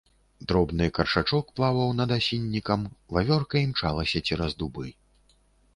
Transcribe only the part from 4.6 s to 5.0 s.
дубы.